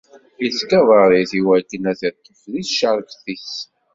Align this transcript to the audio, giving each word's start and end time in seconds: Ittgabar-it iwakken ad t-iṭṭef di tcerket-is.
Ittgabar-it 0.47 1.31
iwakken 1.39 1.83
ad 1.91 1.97
t-iṭṭef 1.99 2.41
di 2.51 2.61
tcerket-is. 2.63 3.51